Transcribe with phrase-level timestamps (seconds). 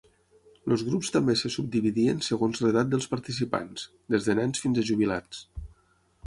[0.75, 3.85] Els grups també se subdividien segons l'edat dels participants,
[4.15, 5.45] des de nens fins a jubilats.